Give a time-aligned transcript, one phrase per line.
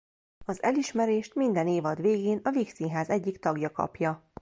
[0.45, 4.31] Az elismerést minden évad végén a Vígszínház egyik tagja kapja.